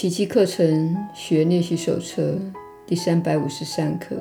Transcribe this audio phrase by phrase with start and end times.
[0.00, 2.38] 奇迹课程学练习手册
[2.86, 4.16] 第三百五十三课。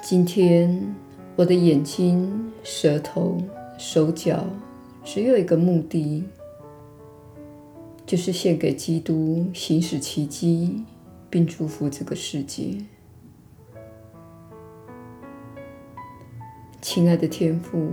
[0.00, 0.94] 今天
[1.34, 3.36] 我的眼睛、舌头、
[3.76, 4.46] 手脚
[5.02, 6.22] 只有一个目的，
[8.06, 10.84] 就是献给基督，行使奇迹，
[11.28, 12.78] 并祝福这个世界。
[16.80, 17.90] 亲爱的天父。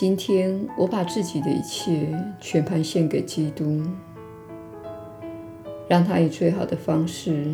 [0.00, 3.82] 今天我把自己的一切全盘献给基督，
[5.88, 7.44] 让他以最好的方式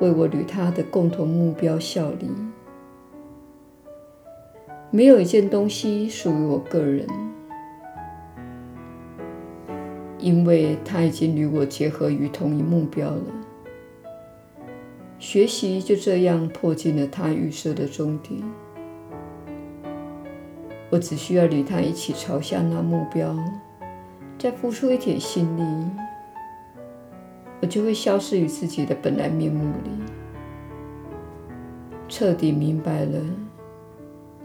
[0.00, 2.28] 为我与他的共同目标效力。
[4.90, 7.06] 没有一件东西属于我个人，
[10.18, 13.22] 因为他已经与我结合于同一目标了。
[15.20, 18.42] 学习就这样迫近了他预设的终点。
[20.94, 23.36] 我只需要与他一起朝向那目标，
[24.38, 25.90] 再付出一点心力，
[27.60, 29.90] 我就会消失于自己的本来面目里，
[32.08, 33.20] 彻底明白了，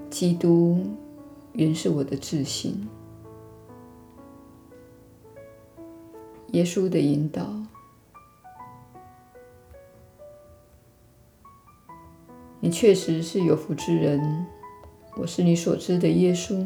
[0.10, 0.84] 基督
[1.54, 2.90] 原是我的自信。
[6.48, 7.46] 耶稣的引导，
[12.60, 14.48] 你确实是有福之人。
[15.20, 16.66] 我是你所知的耶稣。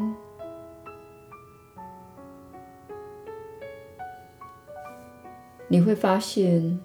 [5.68, 6.80] 你会发现，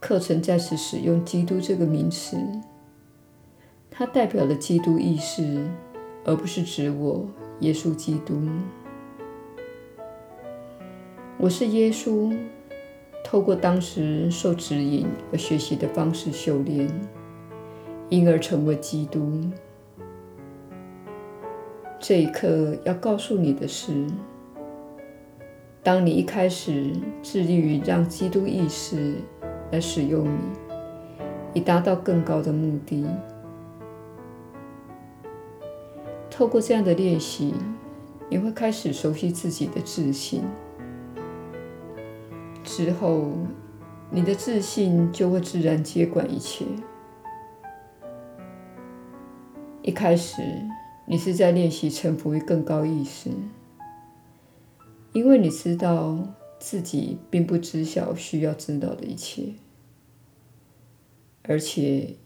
[0.00, 2.36] 课程再次使用“基督”这个名词，
[3.90, 5.66] 它代表了基督意识，
[6.26, 7.26] 而不是指我
[7.60, 8.38] 耶稣基督。
[11.38, 12.36] 我是耶稣，
[13.24, 16.86] 透过当时受指引而学习的方式修炼，
[18.10, 19.40] 因而成为基督。
[22.00, 24.06] 这一刻要告诉你的是：
[25.82, 29.16] 当你一开始致力于让基督意识
[29.72, 30.38] 来使用你，
[31.54, 33.04] 以达到更高的目的，
[36.30, 37.52] 透过这样的练习，
[38.30, 40.44] 你会开始熟悉自己的自信。
[42.62, 43.32] 之后，
[44.08, 46.64] 你的自信就会自然接管一切。
[49.82, 50.40] 一开始。
[51.10, 53.30] 你是在练习臣服于更高意识，
[55.14, 56.18] 因为你知道
[56.58, 59.54] 自己并不知晓需要知道的一切，
[61.44, 62.16] 而且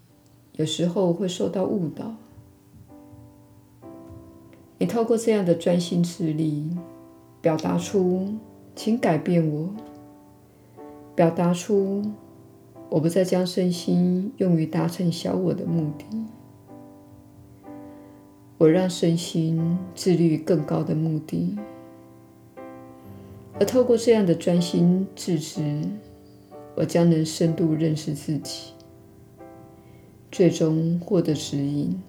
[0.55, 2.17] 有时候会受到误导。
[4.79, 6.69] 你透过这样的专心致力，
[7.41, 8.35] 表达出
[8.75, 9.73] “请改变我”，
[11.15, 12.03] 表达出
[12.91, 16.05] “我不再将身心用于达成小我的目的”。
[18.63, 21.59] 我让身心自律更高的目的，
[23.59, 25.83] 而透过这样的专心致志，
[26.77, 28.71] 我将能深度认识自己，
[30.31, 32.01] 最终获得指引，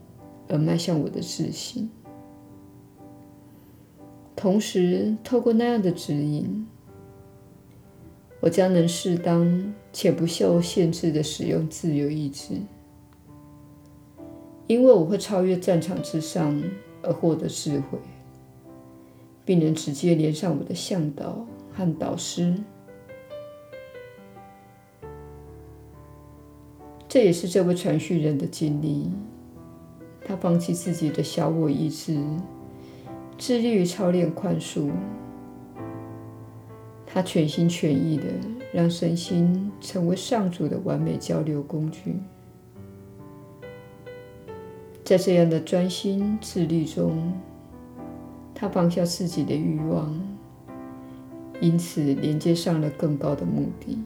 [0.48, 1.90] 而迈向我的自信。
[4.36, 6.68] 同时，透过那样的指引，
[8.42, 12.58] 我将能适当且不受限制地使用自由意志。
[14.74, 16.60] 因为我会超越战场之上
[17.04, 18.00] 而获得智慧，
[19.46, 22.56] 并能直接连上我的向导和导师。
[27.08, 29.12] 这也是这位传讯人的经历。
[30.26, 32.18] 他放弃自己的小我意志，
[33.38, 34.90] 致力于操练宽恕。
[37.06, 38.24] 他全心全意地
[38.74, 42.16] 让身心成为上主的完美交流工具。
[45.14, 47.40] 在这样的专心致力中，
[48.56, 50.20] 他放下自己的欲望，
[51.62, 54.02] 因此连接上了更高的目的。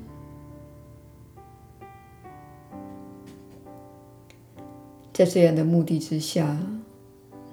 [5.14, 6.58] 在这样的目的之下，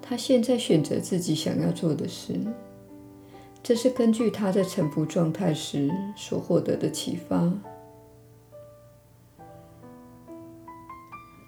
[0.02, 2.34] 他现在选择自己想要做的事，
[3.62, 7.52] 这是根据他在沉浮状态时所获得的启发。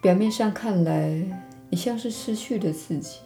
[0.00, 3.18] 表面上看来，你像是失去了自己，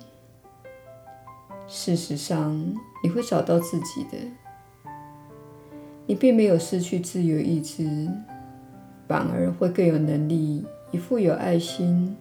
[1.69, 2.59] 事实上，
[3.03, 4.19] 你会找到自己的。
[6.07, 8.09] 你并没有失去自由意志，
[9.07, 12.17] 反而会更有能力，以富有爱心、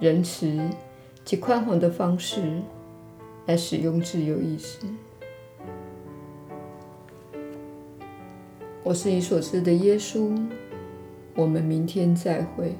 [0.00, 0.58] 仁慈
[1.24, 2.60] 及宽宏的方式
[3.46, 4.78] 来使用自由意志。
[8.82, 10.36] 我是你所知的耶稣。
[11.36, 12.74] 我们明天再会。